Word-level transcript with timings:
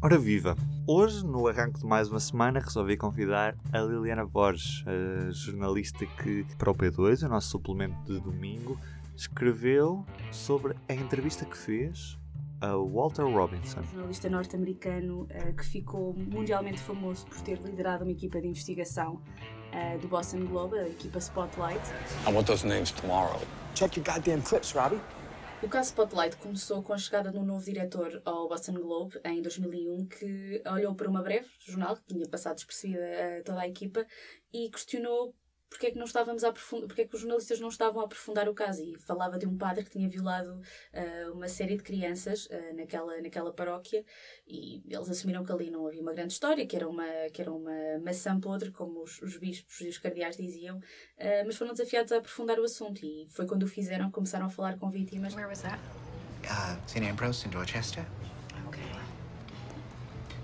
Ora 0.00 0.16
viva! 0.16 0.56
Hoje, 0.86 1.26
no 1.26 1.48
arranque 1.48 1.80
de 1.80 1.84
mais 1.84 2.08
uma 2.08 2.20
semana, 2.20 2.60
resolvi 2.60 2.96
convidar 2.96 3.56
a 3.72 3.80
Liliana 3.80 4.24
Borges, 4.24 4.84
a 4.86 5.32
jornalista 5.32 6.06
que, 6.06 6.46
para 6.56 6.70
o 6.70 6.74
P2, 6.74 7.26
o 7.26 7.28
nosso 7.28 7.48
suplemento 7.48 7.96
de 8.04 8.20
domingo, 8.20 8.78
escreveu 9.16 10.06
sobre 10.30 10.76
a 10.88 10.94
entrevista 10.94 11.44
que 11.44 11.58
fez 11.58 12.16
a 12.60 12.76
Walter 12.76 13.24
Robinson. 13.24 13.80
Um 13.80 13.84
jornalista 13.84 14.30
norte-americano 14.30 15.22
uh, 15.22 15.52
que 15.56 15.64
ficou 15.64 16.14
mundialmente 16.14 16.78
famoso 16.78 17.26
por 17.26 17.40
ter 17.40 17.58
liderado 17.58 18.04
uma 18.04 18.12
equipa 18.12 18.40
de 18.40 18.46
investigação 18.46 19.14
uh, 19.14 19.98
do 19.98 20.06
Boston 20.06 20.46
Globe, 20.46 20.78
a 20.78 20.86
equipa 20.86 21.18
Spotlight. 21.18 21.82
I 22.24 22.32
want 22.32 22.46
those 22.46 22.64
names 22.64 22.92
tomorrow. 22.92 23.40
Check 23.74 23.96
your 23.96 24.06
goddamn 24.06 24.42
clips, 24.42 24.72
Robbie. 24.76 25.00
O 25.60 25.68
caso 25.68 25.88
Spotlight 25.88 26.36
começou 26.36 26.84
com 26.84 26.92
a 26.92 26.98
chegada 26.98 27.32
de 27.32 27.36
um 27.36 27.44
novo 27.44 27.64
diretor 27.64 28.22
ao 28.24 28.48
Boston 28.48 28.74
Globe 28.74 29.20
em 29.24 29.42
2001 29.42 30.06
que 30.06 30.62
olhou 30.64 30.94
para 30.94 31.10
uma 31.10 31.20
breve 31.20 31.48
jornal 31.58 31.96
que 31.96 32.04
tinha 32.14 32.28
passado 32.28 32.54
despercebida 32.54 33.38
a 33.38 33.42
toda 33.42 33.60
a 33.62 33.68
equipa 33.68 34.06
e 34.52 34.70
questionou 34.70 35.34
porque 35.70 35.86
é 35.88 35.90
que 35.90 35.98
não 35.98 36.06
estávamos 36.06 36.44
a 36.44 36.48
aprofundar, 36.48 36.86
porque 36.86 37.02
é 37.02 37.04
que 37.04 37.14
os 37.14 37.20
jornalistas 37.20 37.60
não 37.60 37.68
estavam 37.68 38.00
a 38.00 38.04
aprofundar 38.04 38.48
o 38.48 38.54
caso 38.54 38.82
e 38.82 38.98
falava 38.98 39.38
de 39.38 39.46
um 39.46 39.56
padre 39.56 39.84
que 39.84 39.90
tinha 39.90 40.08
violado 40.08 40.50
uh, 40.50 41.32
uma 41.32 41.48
série 41.48 41.76
de 41.76 41.82
crianças 41.82 42.46
uh, 42.46 42.76
naquela, 42.76 43.20
naquela 43.20 43.52
paróquia 43.52 44.04
e 44.46 44.82
eles 44.88 45.10
assumiram 45.10 45.44
que 45.44 45.52
ali 45.52 45.70
não 45.70 45.86
havia 45.86 46.00
uma 46.00 46.12
grande 46.12 46.32
história, 46.32 46.66
que 46.66 46.74
era 46.74 46.88
uma, 46.88 47.06
que 47.32 47.42
era 47.42 47.52
uma 47.52 47.98
maçã 48.02 48.38
podre, 48.40 48.70
como 48.70 49.02
os, 49.02 49.20
os 49.20 49.36
bispos 49.36 49.80
e 49.80 49.88
os 49.88 49.98
cardeais 49.98 50.36
diziam, 50.36 50.78
uh, 50.78 51.44
mas 51.44 51.56
foram 51.56 51.72
desafiados 51.72 52.12
a 52.12 52.18
aprofundar 52.18 52.58
o 52.58 52.64
assunto 52.64 53.04
e 53.04 53.26
foi 53.30 53.46
quando 53.46 53.64
o 53.64 53.68
fizeram, 53.68 54.10
começaram 54.10 54.46
a 54.46 54.50
falar 54.50 54.78
com 54.78 54.88
vítimas. 54.88 55.34
Where 55.34 55.48
was 55.48 55.60
that? 55.62 55.78
Uh, 56.44 56.76
St. 56.86 57.04
Ambrose 57.04 57.46
in 57.46 57.50
Dorchester. 57.50 58.04
Okay. 58.68 58.80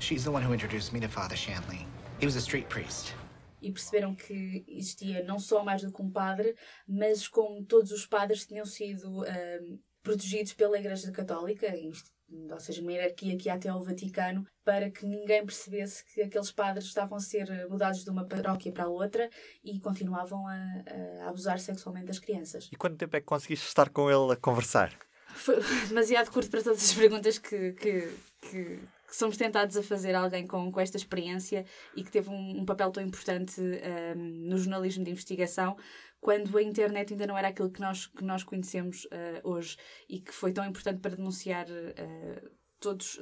She's 0.01 0.25
the 0.25 0.31
one 0.31 0.43
who 0.43 0.53
introduced 0.53 0.93
me 0.93 1.01
to 1.01 1.09
Father 1.09 1.37
Shanley. 1.37 1.87
He 2.21 2.27
was 2.27 2.37
a 2.37 2.41
street 2.41 2.69
priest 2.69 3.15
e 3.65 3.73
perceberam 3.73 4.15
que 4.15 4.65
existia 4.69 5.25
não 5.25 5.39
só 5.39 5.65
mais 5.65 5.83
do 5.83 5.93
que 5.93 6.03
um 6.03 6.11
padre, 6.11 6.55
mas 6.87 7.27
como 7.27 7.65
todos 7.65 7.91
os 7.93 8.07
padres 8.07 8.47
tinham 8.47 8.67
sido 8.67 9.23
uh, 9.23 9.81
protegidos 10.03 10.53
pela 10.53 10.79
Igreja 10.79 11.11
Católica, 11.11 11.67
ou 12.51 12.61
seja, 12.61 12.83
uma 12.83 12.93
hierarquia 12.93 13.37
que 13.39 13.49
ia 13.49 13.55
até 13.55 13.71
ao 13.71 13.83
Vaticano, 13.83 14.47
para 14.65 14.91
que 14.91 15.07
ninguém 15.07 15.45
percebesse 15.47 16.05
que 16.05 16.23
aqueles 16.23 16.53
padres 16.53 16.85
estavam 16.85 17.17
a 17.17 17.21
ser 17.21 17.69
mudados 17.69 18.05
de 18.05 18.11
uma 18.11 18.27
paróquia 18.27 18.71
para 18.71 18.85
a 18.85 18.89
outra 18.89 19.31
e 19.63 19.81
continuavam 19.81 20.47
a, 20.47 20.85
a 21.23 21.29
abusar 21.29 21.59
sexualmente 21.59 22.07
das 22.07 22.19
crianças. 22.19 22.69
E 22.71 22.77
quanto 22.77 22.97
tempo 22.97 23.17
é 23.17 23.21
que 23.21 23.27
conseguiste 23.27 23.67
estar 23.67 23.89
com 23.89 24.11
ele 24.11 24.33
a 24.33 24.37
conversar? 24.37 24.93
Foi 25.29 25.57
demasiado 25.89 26.31
curto 26.31 26.51
para 26.51 26.63
todas 26.63 26.83
as 26.83 26.93
perguntas 26.93 27.39
que, 27.39 27.73
que, 27.73 28.15
que 28.43 28.81
que 29.07 29.17
somos 29.17 29.37
tentados 29.37 29.77
a 29.77 29.83
fazer 29.83 30.15
alguém 30.15 30.47
com, 30.47 30.71
com 30.73 30.81
esta 30.81 30.97
experiência 30.97 31.65
e 31.95 32.03
que 32.03 32.11
teve 32.11 32.31
um, 32.31 32.61
um 32.61 32.65
papel 32.65 32.91
tão 32.91 33.03
importante 33.03 33.61
um, 33.61 34.49
no 34.49 34.59
jornalismo 34.59 35.05
de 35.05 35.11
investigação 35.11 35.77
quando 36.21 36.57
a 36.57 36.63
internet 36.63 37.13
ainda 37.13 37.27
não 37.27 37.37
era 37.37 37.49
aquilo 37.49 37.71
que 37.71 37.81
nós, 37.81 38.07
que 38.07 38.25
nós 38.25 38.43
conhecemos 38.43 39.05
uh, 39.05 39.47
hoje 39.47 39.77
e 40.09 40.21
que 40.21 40.33
foi 40.33 40.53
tão 40.53 40.65
importante 40.65 41.01
para 41.01 41.17
denunciar 41.17 41.67
uh, 41.69 42.51
todos 42.81 43.21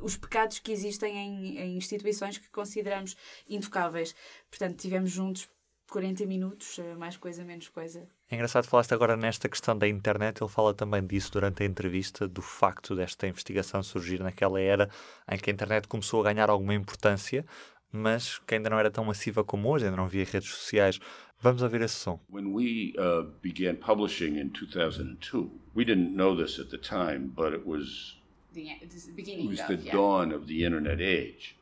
os 0.00 0.16
pecados 0.16 0.58
que 0.58 0.72
existem 0.72 1.16
em, 1.16 1.58
em 1.58 1.76
instituições 1.76 2.38
que 2.38 2.50
consideramos 2.50 3.16
intocáveis. 3.48 4.14
Portanto, 4.50 4.78
tivemos 4.78 5.10
juntos 5.10 5.48
40 5.90 6.26
minutos, 6.26 6.78
eh, 6.78 6.94
mais 6.94 7.16
coisa, 7.16 7.44
menos 7.44 7.68
coisa. 7.68 8.08
É 8.34 8.36
engraçado, 8.36 8.66
falaste 8.66 8.92
agora 8.92 9.16
nesta 9.16 9.48
questão 9.48 9.78
da 9.78 9.86
internet, 9.86 10.42
ele 10.42 10.50
fala 10.50 10.74
também 10.74 11.06
disso 11.06 11.30
durante 11.30 11.62
a 11.62 11.66
entrevista, 11.66 12.26
do 12.26 12.42
facto 12.42 12.96
desta 12.96 13.28
investigação 13.28 13.80
surgir 13.80 14.18
naquela 14.18 14.60
era 14.60 14.90
em 15.30 15.38
que 15.38 15.50
a 15.50 15.52
internet 15.52 15.86
começou 15.86 16.20
a 16.20 16.24
ganhar 16.24 16.50
alguma 16.50 16.74
importância, 16.74 17.46
mas 17.92 18.40
que 18.40 18.56
ainda 18.56 18.68
não 18.68 18.76
era 18.76 18.90
tão 18.90 19.04
massiva 19.04 19.44
como 19.44 19.68
hoje, 19.68 19.84
ainda 19.84 19.96
não 19.96 20.06
havia 20.06 20.24
redes 20.24 20.48
sociais. 20.48 20.98
Vamos 21.40 21.62
ouvir 21.62 21.82
esse 21.82 21.94
som. 21.94 22.18
When 22.28 22.52
we 22.52 22.92
uh, 22.98 23.30
began 23.40 23.76
publishing 23.76 24.36
in 24.36 24.48
2002, 24.48 25.48
we 25.72 25.84
didn't 25.84 26.16
know 26.16 26.36
this 26.36 26.58
at 26.58 26.70
the 26.70 26.78
time, 26.78 27.28
but 27.36 27.54
it 27.54 27.64
was 27.64 28.20
the, 28.52 28.64
the 28.82 29.12
beginning 29.12 29.44
it 29.44 29.50
was 29.50 29.60
of, 29.60 29.68
the 29.68 29.76
yeah. 29.76 29.92
dawn 29.92 30.34
of 30.34 30.48
the 30.48 30.64
internet 30.64 31.00
age. 31.00 31.56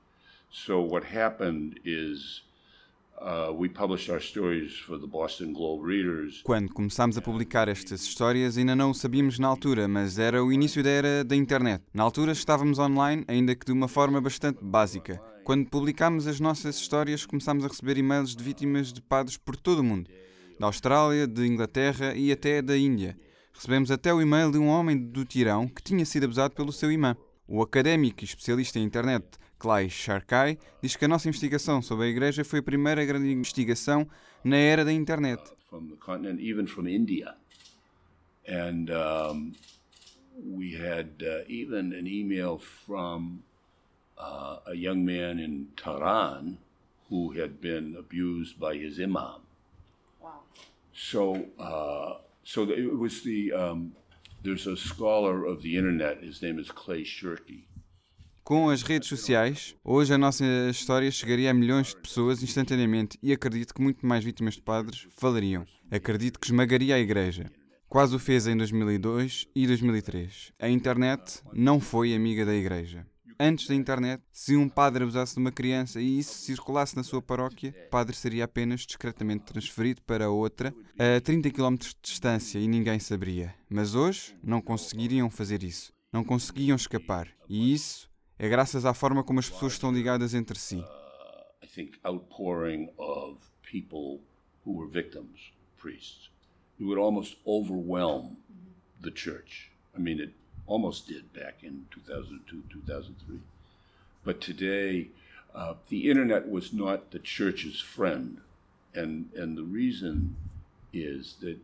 So 0.48 0.80
what 0.80 1.04
happened 1.04 1.80
is 1.84 2.40
quando 6.44 6.72
começámos 6.72 7.16
a 7.16 7.22
publicar 7.22 7.68
estas 7.68 8.02
histórias, 8.02 8.58
ainda 8.58 8.74
não 8.74 8.90
o 8.90 8.94
sabíamos 8.94 9.38
na 9.38 9.46
altura, 9.46 9.86
mas 9.86 10.18
era 10.18 10.42
o 10.42 10.52
início 10.52 10.82
da 10.82 10.90
era 10.90 11.24
da 11.24 11.36
internet. 11.36 11.84
Na 11.94 12.02
altura 12.02 12.32
estávamos 12.32 12.78
online, 12.78 13.24
ainda 13.28 13.54
que 13.54 13.66
de 13.66 13.72
uma 13.72 13.86
forma 13.86 14.20
bastante 14.20 14.64
básica. 14.64 15.20
Quando 15.44 15.68
publicámos 15.68 16.26
as 16.26 16.40
nossas 16.40 16.76
histórias, 16.76 17.26
começámos 17.26 17.64
a 17.64 17.68
receber 17.68 17.98
e-mails 17.98 18.34
de 18.34 18.42
vítimas 18.42 18.92
de 18.92 19.00
padres 19.00 19.36
por 19.36 19.56
todo 19.56 19.80
o 19.80 19.84
mundo 19.84 20.10
da 20.58 20.66
Austrália, 20.66 21.26
de 21.26 21.44
Inglaterra 21.46 22.14
e 22.14 22.30
até 22.30 22.62
da 22.62 22.76
Índia. 22.76 23.16
Recebemos 23.52 23.90
até 23.90 24.14
o 24.14 24.20
e-mail 24.22 24.50
de 24.52 24.58
um 24.58 24.68
homem 24.68 24.96
do 24.96 25.24
Tirão 25.24 25.66
que 25.66 25.82
tinha 25.82 26.04
sido 26.04 26.24
abusado 26.24 26.54
pelo 26.54 26.72
seu 26.72 26.90
imã. 26.90 27.16
O 27.48 27.60
académico 27.60 28.22
e 28.22 28.24
especialista 28.24 28.78
em 28.78 28.84
internet 28.84 29.26
Clay 29.62 29.88
Sharkey, 29.88 30.58
diz 30.82 30.96
que 30.96 31.04
a 31.04 31.08
nossa 31.08 31.28
investigação 31.28 31.80
sobre 31.80 32.06
a 32.06 32.08
Igreja 32.08 32.44
foi 32.44 32.58
a 32.58 32.62
primeira 32.64 33.04
grande 33.04 33.30
investigação 33.30 34.08
na 34.42 34.56
era 34.56 34.84
da 34.84 34.92
internet. 34.92 35.40
From 35.70 35.88
the 35.88 35.96
continent, 35.96 36.40
even 36.40 36.66
from 36.66 36.88
India. 36.88 37.36
And 38.44 38.90
um, 38.90 39.52
we 40.36 40.74
had 40.74 41.22
uh, 41.22 41.44
even 41.46 41.92
an 41.92 42.08
email 42.08 42.58
from 42.58 43.44
uh, 44.18 44.56
a 44.66 44.74
young 44.74 45.04
man 45.04 45.38
in 45.38 45.68
Tehran 45.76 46.58
who 47.08 47.30
had 47.30 47.60
been 47.60 47.94
abused 47.96 48.58
by 48.58 48.74
his 48.74 48.98
imam. 48.98 49.42
Wow. 50.20 50.40
So, 50.92 51.46
uh, 51.60 52.14
so 52.42 52.68
it 52.68 52.98
was 52.98 53.22
the, 53.22 53.52
um, 53.52 53.92
there's 54.42 54.66
a 54.66 54.76
scholar 54.76 55.46
of 55.46 55.62
the 55.62 55.76
internet, 55.76 56.20
his 56.20 56.42
name 56.42 56.58
is 56.58 56.72
Clay 56.72 57.04
Shirky. 57.04 57.62
Com 58.44 58.68
as 58.68 58.82
redes 58.82 59.08
sociais, 59.08 59.76
hoje 59.84 60.12
a 60.12 60.18
nossa 60.18 60.44
história 60.68 61.08
chegaria 61.12 61.48
a 61.48 61.54
milhões 61.54 61.88
de 61.88 61.96
pessoas 61.96 62.42
instantaneamente 62.42 63.16
e 63.22 63.32
acredito 63.32 63.72
que 63.72 63.80
muito 63.80 64.04
mais 64.04 64.24
vítimas 64.24 64.54
de 64.54 64.62
padres 64.62 65.06
falariam. 65.16 65.64
Acredito 65.88 66.40
que 66.40 66.46
esmagaria 66.46 66.96
a 66.96 66.98
Igreja. 66.98 67.48
Quase 67.88 68.16
o 68.16 68.18
fez 68.18 68.48
em 68.48 68.56
2002 68.56 69.46
e 69.54 69.64
2003. 69.64 70.52
A 70.58 70.68
internet 70.68 71.40
não 71.52 71.78
foi 71.78 72.14
amiga 72.14 72.44
da 72.44 72.52
Igreja. 72.52 73.06
Antes 73.38 73.68
da 73.68 73.76
internet, 73.76 74.20
se 74.32 74.56
um 74.56 74.68
padre 74.68 75.04
abusasse 75.04 75.34
de 75.34 75.40
uma 75.40 75.52
criança 75.52 76.00
e 76.00 76.18
isso 76.18 76.34
circulasse 76.34 76.96
na 76.96 77.04
sua 77.04 77.22
paróquia, 77.22 77.72
o 77.86 77.90
padre 77.90 78.16
seria 78.16 78.44
apenas 78.44 78.80
discretamente 78.80 79.44
transferido 79.44 80.02
para 80.02 80.30
outra 80.30 80.74
a 80.98 81.20
30 81.20 81.48
km 81.50 81.76
de 81.76 81.94
distância 82.02 82.58
e 82.58 82.66
ninguém 82.66 82.98
saberia. 82.98 83.54
Mas 83.70 83.94
hoje 83.94 84.34
não 84.42 84.60
conseguiriam 84.60 85.30
fazer 85.30 85.62
isso. 85.62 85.92
Não 86.12 86.24
conseguiam 86.24 86.76
escapar. 86.76 87.28
E 87.48 87.72
isso 87.72 88.11
é 88.42 88.48
graças 88.48 88.84
à 88.84 88.92
forma 88.92 89.22
como 89.22 89.38
as 89.38 89.48
pessoas 89.48 89.74
estão 89.74 89.92
ligadas 89.92 90.34
entre 90.34 90.58
si. 90.58 90.74
Uh, 90.74 90.84
I 91.62 91.66
think 91.68 91.96
outpouring 92.02 92.90
of 92.98 93.38
people 93.62 94.18
who 94.64 94.76
were 94.76 94.90
victims, 94.90 95.52
priests. 95.78 96.28
It 96.76 96.82
would 96.84 96.98
almost 96.98 97.36
overwhelm 97.46 98.38
the 99.00 99.12
church. 99.12 99.70
I 99.96 100.00
mean, 100.00 100.18
it 100.18 100.34
almost 100.66 101.06
did 101.06 101.32
back 101.32 101.62
in 101.62 101.86
2002, 101.92 102.64
2003. 102.68 103.38
But 104.24 104.40
today, 104.40 105.10
uh, 105.54 105.74
the 105.88 106.10
internet 106.10 106.50
was 106.50 106.72
not 106.72 107.12
the 107.12 107.20
church's 107.20 107.80
friend. 107.80 108.40
And, 108.92 109.30
and 109.36 109.56
the 109.56 109.62
reason 109.62 110.34
is 110.92 111.36
that, 111.42 111.58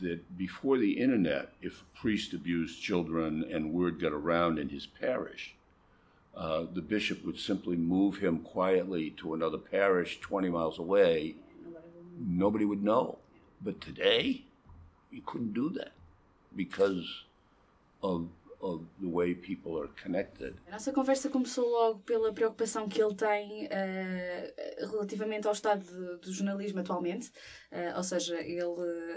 that 0.00 0.36
before 0.36 0.76
the 0.76 0.98
internet, 0.98 1.52
if 1.62 1.82
a 1.82 1.98
priest 1.98 2.32
abused 2.32 2.82
children 2.82 3.44
and 3.48 3.72
word 3.72 4.00
got 4.00 4.12
around 4.12 4.58
in 4.58 4.70
his 4.70 4.86
parish, 4.86 5.54
uh, 6.36 6.66
the 6.72 6.82
bishop 6.82 7.24
would 7.24 7.38
simply 7.38 7.76
move 7.76 8.18
him 8.18 8.40
quietly 8.40 9.10
to 9.10 9.32
another 9.34 9.58
parish 9.58 10.20
20 10.20 10.50
miles 10.50 10.78
away. 10.78 11.34
Nobody 12.18 12.64
would 12.64 12.82
know. 12.82 13.18
But 13.62 13.80
today, 13.80 14.44
you 15.10 15.22
couldn't 15.24 15.54
do 15.54 15.70
that 15.70 15.92
because 16.54 17.24
of 18.02 18.28
of 18.28 18.28
the 19.00 19.10
way 19.10 19.34
people 19.34 19.78
are 19.80 19.90
connected. 20.02 20.54
A 20.68 20.72
nossa 20.72 20.92
conversa 20.92 21.28
começou 21.28 21.68
logo 21.68 21.98
pela 22.00 22.32
preocupação 22.32 22.88
que 22.88 23.02
ele 23.02 23.14
tem 23.14 23.66
uh, 23.66 24.90
relativamente 24.90 25.46
ao 25.46 25.52
estado 25.52 25.84
de, 25.84 26.26
do 26.26 26.32
jornalismo 26.32 26.80
atualmente, 26.80 27.28
uh, 27.72 27.96
ou 27.96 28.02
seja, 28.02 28.38
ele, 28.40 28.62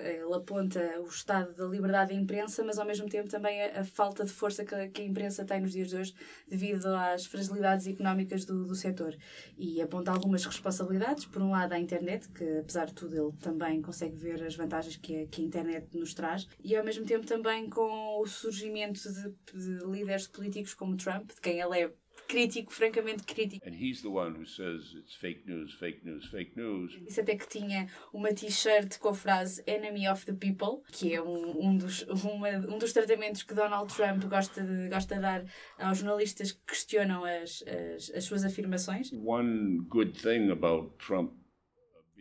ele 0.04 0.34
aponta 0.34 0.80
o 1.00 1.08
estado 1.08 1.54
da 1.54 1.66
liberdade 1.66 2.14
da 2.14 2.20
imprensa, 2.20 2.64
mas 2.64 2.80
ao 2.80 2.86
mesmo 2.86 3.08
tempo 3.08 3.30
também 3.30 3.62
a, 3.62 3.82
a 3.82 3.84
falta 3.84 4.24
de 4.24 4.32
força 4.32 4.66
que 4.66 4.70
que 4.88 5.02
a, 5.02 5.06
imprensa 5.06 5.46
tem 5.46 5.62
nos 5.62 5.72
dias 5.72 5.90
de 5.90 5.98
hoje 5.98 6.14
devido 6.48 6.88
às 6.88 7.26
fragilidades 7.26 7.88
económicas 7.88 8.46
do, 8.46 8.66
do 8.66 8.76
setor. 8.76 9.16
E 9.58 9.82
aponta 9.82 10.12
algumas 10.12 10.46
responsabilidades, 10.46 11.26
por 11.26 11.42
um 11.42 11.52
lado 11.52 11.74
à 11.74 11.80
internet, 11.80 12.30
que 12.30 12.60
apesar 12.60 12.86
de 12.86 12.94
tudo 12.94 13.16
ele 13.16 13.32
também 13.42 13.82
consegue 13.82 14.16
ver 14.16 14.44
as 14.44 14.56
vantagens 14.56 14.96
que 14.98 15.24
a, 15.24 15.28
que 15.28 15.42
a 15.42 15.46
internet 15.46 15.98
nos 15.98 16.14
traz, 16.14 16.48
e 16.64 16.76
ao 16.76 16.84
mesmo 16.84 17.06
tempo 17.06 17.26
também 17.26 17.70
com 17.70 18.20
o 18.20 18.26
surgimento 18.28 19.12
de 19.12 19.30
de 19.54 19.86
líderes 19.86 20.28
políticos 20.28 20.74
como 20.74 20.98
Trump, 20.98 21.32
de 21.34 21.42
quem 21.42 21.60
ele 21.60 21.80
é 21.80 21.92
crítico, 22.28 22.72
francamente 22.72 23.24
crítico. 23.24 23.68
And 23.68 23.74
he's 23.74 24.02
the 24.02 24.10
one 24.10 24.36
who 24.36 24.46
says 24.46 24.94
it's 24.96 25.16
fake 25.16 25.46
news, 25.48 25.74
fake 25.74 26.06
news, 26.06 26.26
fake 26.28 26.56
news. 26.56 26.98
Disse 27.02 27.22
até 27.22 27.36
que 27.36 27.48
tinha 27.48 27.88
uma 28.14 28.32
t-shirt 28.34 29.00
com 29.00 29.10
a 29.10 29.14
frase 29.14 29.64
Enemy 29.66 30.08
of 30.08 30.26
the 30.26 30.34
People, 30.34 30.84
que 30.92 31.14
é 31.14 31.22
um, 31.22 31.70
um, 31.70 31.78
dos, 31.78 32.04
uma, 32.04 32.50
um 32.50 32.78
dos 32.78 32.94
tratamentos 32.94 33.42
que 33.44 33.54
Donald 33.54 33.94
Trump 33.94 34.24
gosta 34.26 34.64
de, 34.64 34.90
gosta 34.90 35.16
de 35.16 35.22
dar 35.22 35.46
aos 35.80 35.98
jornalistas 35.98 36.52
que 36.52 36.62
questionam 36.68 37.26
as, 37.26 37.64
as, 37.64 38.12
as 38.12 38.24
suas 38.24 38.46
afirmações. 38.46 39.12
One 39.12 39.80
good 39.90 40.12
thing 40.22 40.52
about 40.52 40.94
Trump 41.00 41.34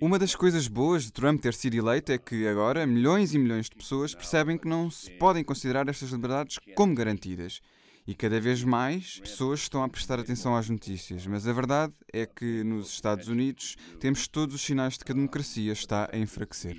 Uma 0.01 0.17
das 0.17 0.37
coisas 0.37 0.69
boas 0.69 1.05
de 1.05 1.13
Trump 1.13 1.41
ter 1.41 1.53
sido 1.53 1.75
eleito 1.75 2.13
é 2.13 2.19
que 2.19 2.47
agora 2.47 2.87
milhões 2.87 3.35
e 3.35 3.39
milhões 3.39 3.69
de 3.69 3.75
pessoas 3.75 4.15
percebem 4.15 4.57
que 4.57 4.69
não 4.69 4.89
se 4.89 5.11
podem 5.11 5.43
considerar 5.43 5.89
estas 5.89 6.11
liberdades 6.11 6.59
como 6.77 6.95
garantidas. 6.95 7.61
E 8.07 8.15
cada 8.15 8.41
vez 8.41 8.63
mais 8.63 9.19
pessoas 9.19 9.61
estão 9.61 9.83
a 9.83 9.89
prestar 9.89 10.21
atenção 10.21 10.57
às 10.57 10.71
notícias. 10.71 11.27
Mas 11.27 11.49
a 11.49 11.53
verdade 11.53 11.93
é 12.13 12.25
que 12.27 12.63
nos 12.63 12.91
Estados 12.91 13.27
Unidos 13.27 13.77
temos 13.99 14.29
todos 14.29 14.55
os 14.55 14.63
sinais 14.63 14.97
de 14.97 15.05
que 15.05 15.11
a 15.11 15.15
democracia 15.15 15.73
está 15.73 16.09
a 16.13 16.17
enfraquecer. 16.17 16.77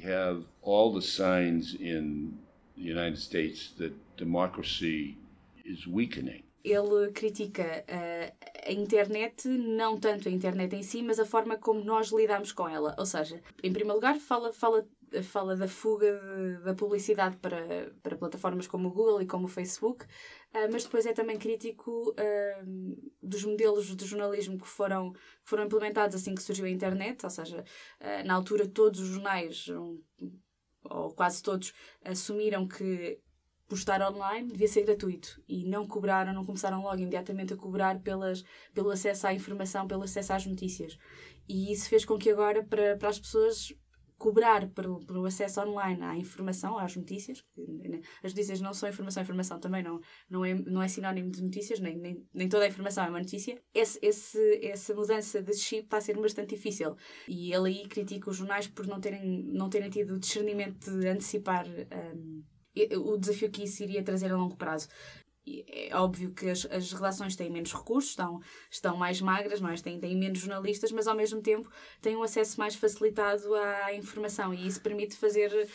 is 5.66 5.86
weakening. 5.86 6.49
Ele 6.64 7.12
critica 7.14 7.64
uh, 7.64 8.48
a 8.68 8.72
internet, 8.72 9.48
não 9.48 9.98
tanto 9.98 10.28
a 10.28 10.32
internet 10.32 10.76
em 10.76 10.84
si, 10.84 11.02
mas 11.02 11.20
a 11.20 11.26
forma 11.26 11.58
como 11.58 11.84
nós 11.84 12.12
lidamos 12.12 12.52
com 12.52 12.68
ela. 12.68 12.96
Ou 12.98 13.06
seja, 13.06 13.42
em 13.64 13.72
primeiro 13.72 13.96
lugar, 13.96 14.18
fala, 14.20 14.52
fala, 14.52 14.86
fala 15.24 15.56
da 15.56 15.68
fuga 15.68 16.20
de, 16.20 16.64
da 16.64 16.74
publicidade 16.74 17.38
para, 17.38 17.92
para 18.04 18.18
plataformas 18.18 18.68
como 18.68 18.90
o 18.90 18.92
Google 18.92 19.22
e 19.22 19.26
como 19.26 19.46
o 19.46 19.50
Facebook, 19.50 20.04
uh, 20.04 20.70
mas 20.72 20.84
depois 20.84 21.06
é 21.06 21.14
também 21.14 21.38
crítico 21.38 22.12
uh, 22.12 23.12
dos 23.22 23.44
modelos 23.46 23.96
de 23.96 24.06
jornalismo 24.06 24.60
que 24.60 24.68
foram, 24.68 25.14
que 25.14 25.20
foram 25.46 25.66
implementados 25.66 26.16
assim 26.16 26.36
que 26.36 26.44
surgiu 26.44 26.66
a 26.66 26.70
internet. 26.70 27.24
Ou 27.24 27.30
seja, 27.30 27.64
na 28.26 28.34
altura, 28.34 28.68
todos 28.68 29.00
os 29.00 29.08
jornais, 29.08 29.68
um, 29.70 30.00
ou 30.84 31.12
quase 31.14 31.42
todos, 31.42 31.74
assumiram 32.04 32.68
que 32.68 33.20
postar 33.70 34.02
online 34.02 34.52
devia 34.52 34.68
ser 34.68 34.84
gratuito 34.84 35.42
e 35.48 35.64
não 35.64 35.88
cobraram, 35.88 36.34
não 36.34 36.44
começaram 36.44 36.82
logo 36.82 36.98
imediatamente 36.98 37.54
a 37.54 37.58
cobrar 37.58 38.00
pelas, 38.00 38.44
pelo 38.74 38.90
acesso 38.90 39.28
à 39.28 39.34
informação, 39.34 39.88
pelo 39.88 40.04
acesso 40.04 40.34
às 40.34 40.46
notícias. 40.46 40.98
E 41.48 41.72
isso 41.72 41.88
fez 41.88 42.04
com 42.04 42.18
que 42.18 42.32
agora, 42.32 42.64
para, 42.64 42.98
para 42.98 43.10
as 43.10 43.20
pessoas 43.20 43.74
cobrar 44.18 44.68
pelo, 44.72 45.00
pelo 45.06 45.26
acesso 45.26 45.62
online 45.62 46.04
à 46.04 46.16
informação, 46.18 46.78
às 46.78 46.94
notícias, 46.96 47.44
as 48.22 48.34
notícias 48.34 48.60
não 48.60 48.74
são 48.74 48.90
informação, 48.90 49.22
a 49.22 49.24
informação 49.24 49.60
também 49.60 49.82
não, 49.82 50.02
não, 50.30 50.44
é, 50.44 50.54
não 50.54 50.82
é 50.82 50.88
sinónimo 50.90 51.32
de 51.32 51.42
notícias, 51.42 51.80
nem, 51.80 51.98
nem, 51.98 52.28
nem 52.34 52.50
toda 52.50 52.66
a 52.66 52.68
informação 52.68 53.06
é 53.06 53.10
uma 53.10 53.20
notícia, 53.20 53.60
esse, 53.74 53.98
esse, 54.02 54.66
essa 54.66 54.94
mudança 54.94 55.42
de 55.42 55.54
chip 55.54 55.86
está 55.86 55.98
a 55.98 56.02
ser 56.02 56.20
bastante 56.20 56.54
difícil. 56.54 56.96
E 57.28 57.54
ele 57.54 57.70
aí 57.70 57.88
critica 57.88 58.30
os 58.30 58.36
jornais 58.36 58.68
por 58.68 58.86
não 58.86 59.00
terem, 59.00 59.44
não 59.46 59.70
terem 59.70 59.90
tido 59.90 60.16
o 60.16 60.20
discernimento 60.20 61.00
de 61.00 61.08
antecipar. 61.08 61.66
Um, 61.66 62.44
o 62.98 63.18
desafio 63.18 63.50
que 63.50 63.64
isso 63.64 63.84
iria 63.84 64.04
trazer 64.04 64.32
a 64.32 64.38
longo 64.38 64.56
prazo. 64.56 64.88
É 65.68 65.90
óbvio 65.96 66.32
que 66.32 66.48
as, 66.48 66.68
as 66.70 66.92
relações 66.94 67.36
têm 67.36 67.50
menos 67.50 67.74
recursos, 67.74 68.12
estão, 68.12 68.40
estão 68.70 68.96
mais 68.96 69.20
magras, 69.20 69.60
não 69.60 69.70
é? 69.70 69.76
têm, 69.76 70.00
têm 70.00 70.16
menos 70.16 70.40
jornalistas, 70.40 70.92
mas 70.92 71.08
ao 71.08 71.16
mesmo 71.16 71.42
tempo 71.42 71.70
têm 72.02 72.16
um 72.16 72.22
acesso 72.22 72.60
mais 72.60 72.76
facilitado 72.76 73.56
à 73.56 73.94
informação 73.94 74.54
e 74.54 74.68
isso 74.68 74.80
permite 74.82 75.16
fazer 75.16 75.68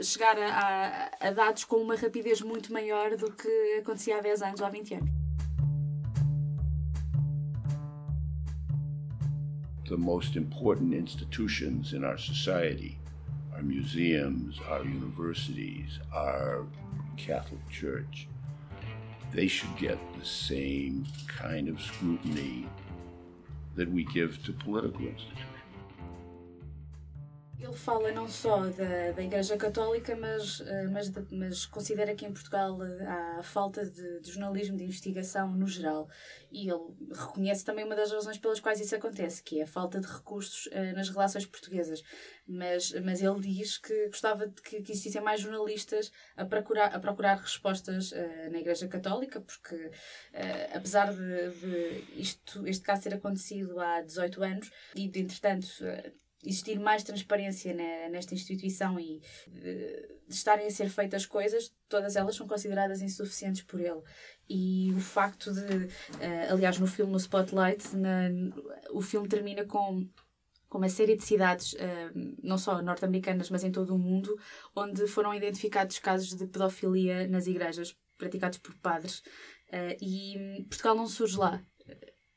chegar 0.00 0.38
a, 0.38 0.48
a, 0.48 1.28
a 1.28 1.30
dados 1.32 1.64
com 1.64 1.76
uma 1.76 1.96
rapidez 1.96 2.40
muito 2.40 2.72
maior 2.72 3.16
do 3.16 3.32
que 3.32 3.48
acontecia 3.80 4.18
há 4.18 4.20
10 4.20 4.42
anos 4.42 4.60
ou 4.60 4.66
há 4.66 4.70
20 4.70 4.94
anos. 4.94 5.10
The 9.88 9.96
most 9.96 10.36
important 10.36 10.94
institutions 10.94 11.92
in 11.92 12.04
our 12.04 12.18
society 12.18 12.98
our 13.56 13.62
museums, 13.62 14.60
our 14.68 14.84
universities, 14.84 15.98
our 16.12 16.66
Catholic 17.16 17.66
Church, 17.70 18.28
they 19.32 19.48
should 19.48 19.74
get 19.78 19.98
the 20.18 20.24
same 20.24 21.06
kind 21.26 21.68
of 21.68 21.80
scrutiny 21.80 22.68
that 23.74 23.90
we 23.90 24.04
give 24.04 24.44
to 24.44 24.52
political 24.52 25.06
institutions. 25.06 25.55
Ele 27.58 27.74
fala 27.74 28.12
não 28.12 28.28
só 28.28 28.66
da, 28.66 29.12
da 29.12 29.22
Igreja 29.22 29.56
Católica, 29.56 30.14
mas, 30.14 30.62
mas, 30.92 31.10
mas 31.30 31.66
considera 31.66 32.14
que 32.14 32.26
em 32.26 32.32
Portugal 32.32 32.78
há 33.06 33.42
falta 33.42 33.84
de, 33.84 34.20
de, 34.20 34.30
jornalismo 34.30 34.76
de 34.76 34.84
investigação 34.84 35.50
no 35.52 35.66
geral. 35.66 36.06
E 36.52 36.68
ele 36.68 36.94
reconhece 37.12 37.64
também 37.64 37.84
uma 37.84 37.96
das 37.96 38.12
razões 38.12 38.36
pelas 38.36 38.60
quais 38.60 38.80
isso 38.80 38.94
acontece, 38.94 39.42
que 39.42 39.60
é 39.60 39.62
a 39.62 39.66
falta 39.66 39.98
de 40.00 40.06
recursos 40.06 40.66
uh, 40.66 40.94
nas 40.94 41.08
relações 41.08 41.46
portuguesas. 41.46 42.02
Mas, 42.46 42.92
mas 43.02 43.22
ele 43.22 43.40
diz 43.40 43.78
que 43.78 44.06
gostava 44.08 44.46
de 44.46 44.60
que, 44.60 44.82
que 44.82 44.92
existissem 44.92 45.22
mais 45.22 45.40
jornalistas 45.40 46.12
a 46.36 46.44
procurar, 46.44 46.94
a 46.94 47.00
procurar 47.00 47.38
respostas 47.38 48.12
uh, 48.12 48.50
na 48.50 48.58
Igreja 48.58 48.86
Católica, 48.86 49.40
porque 49.40 49.74
uh, 49.74 49.90
apesar 50.74 51.12
de, 51.12 51.50
de, 51.50 52.20
isto, 52.20 52.66
este 52.66 52.84
caso 52.84 53.02
ter 53.02 53.14
acontecido 53.14 53.80
há 53.80 54.02
18 54.02 54.44
anos 54.44 54.70
e, 54.94 55.08
de, 55.08 55.20
entretanto, 55.20 55.66
existir 56.46 56.78
mais 56.78 57.02
transparência 57.02 57.74
nesta 58.08 58.34
instituição 58.34 58.98
e 58.98 59.20
de, 59.48 60.16
estarem 60.28 60.66
a 60.66 60.70
ser 60.70 60.88
feitas 60.88 61.26
coisas, 61.26 61.72
todas 61.88 62.16
elas 62.16 62.36
são 62.36 62.46
consideradas 62.46 63.02
insuficientes 63.02 63.62
por 63.62 63.80
ele. 63.80 64.00
E 64.48 64.92
o 64.96 65.00
facto 65.00 65.52
de, 65.52 65.60
uh, 65.60 66.52
aliás, 66.52 66.78
no 66.78 66.86
filme, 66.86 67.12
no 67.12 67.18
Spotlight, 67.18 67.96
na, 67.96 68.28
o 68.90 69.02
filme 69.02 69.28
termina 69.28 69.64
com 69.64 70.08
com 70.68 70.78
uma 70.78 70.88
série 70.88 71.16
de 71.16 71.22
cidades, 71.24 71.74
uh, 71.74 72.36
não 72.42 72.58
só 72.58 72.82
norte-americanas, 72.82 73.50
mas 73.50 73.62
em 73.62 73.70
todo 73.70 73.94
o 73.94 73.98
mundo, 73.98 74.36
onde 74.74 75.06
foram 75.06 75.32
identificados 75.32 76.00
casos 76.00 76.36
de 76.36 76.44
pedofilia 76.44 77.28
nas 77.28 77.46
igrejas, 77.46 77.96
praticados 78.18 78.58
por 78.58 78.74
padres. 78.78 79.20
Uh, 79.68 79.96
e 80.02 80.66
Portugal 80.68 80.96
não 80.96 81.06
surge 81.06 81.36
lá. 81.36 81.62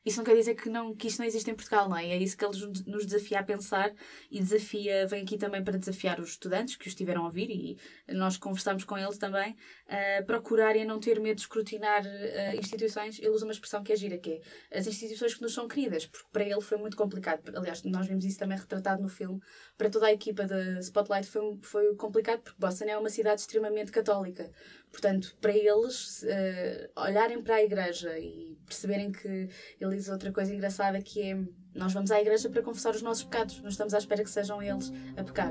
Isso 0.04 0.16
não 0.18 0.24
quer 0.24 0.34
dizer 0.34 0.54
que, 0.54 0.68
não, 0.68 0.94
que 0.94 1.08
isto 1.08 1.18
não 1.18 1.26
existe 1.26 1.50
em 1.50 1.54
Portugal, 1.54 1.88
não 1.88 1.96
é? 1.96 2.06
É 2.06 2.16
isso 2.16 2.36
que 2.36 2.44
eles 2.44 2.60
nos 2.86 3.04
desafia 3.04 3.40
a 3.40 3.42
pensar 3.42 3.92
e 4.30 4.40
desafia, 4.40 5.06
vem 5.06 5.22
aqui 5.22 5.36
também 5.36 5.62
para 5.62 5.78
desafiar 5.78 6.18
os 6.20 6.30
estudantes 6.30 6.76
que 6.76 6.86
os 6.86 6.92
estiveram 6.92 7.22
a 7.22 7.24
ouvir 7.26 7.50
e 7.50 7.76
nós 8.14 8.36
conversamos 8.36 8.84
com 8.84 8.96
eles 8.96 9.18
também, 9.18 9.56
a 9.86 10.22
procurarem 10.22 10.84
não 10.84 10.98
ter 10.98 11.20
medo 11.20 11.36
de 11.36 11.42
escrutinar 11.42 12.02
uh, 12.04 12.58
instituições. 12.58 13.18
Ele 13.18 13.30
usa 13.30 13.44
uma 13.44 13.52
expressão 13.52 13.82
que 13.82 13.92
é 13.92 13.96
gira, 13.96 14.18
que 14.18 14.40
é 14.70 14.78
as 14.78 14.86
instituições 14.86 15.34
que 15.34 15.42
nos 15.42 15.52
são 15.52 15.68
queridas, 15.68 16.06
porque 16.06 16.28
para 16.32 16.44
ele 16.44 16.60
foi 16.60 16.78
muito 16.78 16.96
complicado. 16.96 17.42
Aliás, 17.54 17.82
nós 17.84 18.06
vimos 18.06 18.24
isso 18.24 18.38
também 18.38 18.58
retratado 18.58 19.02
no 19.02 19.08
filme. 19.08 19.40
Para 19.76 19.90
toda 19.90 20.06
a 20.06 20.12
equipa 20.12 20.46
da 20.46 20.78
Spotlight 20.80 21.28
foi, 21.28 21.58
foi 21.62 21.94
complicado, 21.96 22.40
porque 22.40 22.58
Boston 22.58 22.86
é 22.86 22.96
uma 22.96 23.10
cidade 23.10 23.40
extremamente 23.40 23.92
católica. 23.92 24.50
Portanto, 24.90 25.36
para 25.40 25.56
eles 25.56 26.22
uh, 26.22 27.00
olharem 27.00 27.40
para 27.42 27.56
a 27.56 27.62
igreja 27.62 28.18
e 28.18 28.58
perceberem 28.66 29.12
que 29.12 29.48
ele 29.80 29.96
diz 29.96 30.08
outra 30.08 30.32
coisa 30.32 30.52
engraçada 30.52 31.00
que 31.00 31.22
é 31.22 31.38
nós 31.74 31.92
vamos 31.92 32.10
à 32.10 32.20
igreja 32.20 32.50
para 32.50 32.62
confessar 32.62 32.94
os 32.94 33.02
nossos 33.02 33.22
pecados, 33.24 33.60
não 33.62 33.68
estamos 33.68 33.94
à 33.94 33.98
espera 33.98 34.24
que 34.24 34.30
sejam 34.30 34.60
eles 34.60 34.92
a 35.16 35.22
pecar. 35.22 35.50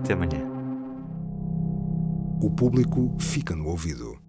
Até 0.00 0.12
amanhã. 0.12 0.46
O 2.42 2.50
público 2.50 3.16
fica 3.18 3.54
no 3.54 3.68
ouvido. 3.68 4.19